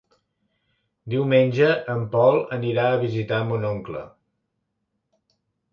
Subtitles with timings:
[1.15, 4.05] Diumenge en Pol anirà a visitar mon oncle.